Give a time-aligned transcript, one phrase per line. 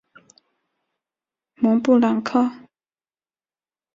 [1.57, 2.49] 蒙布朗克。